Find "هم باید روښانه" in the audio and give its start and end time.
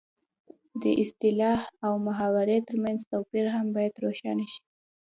3.55-4.45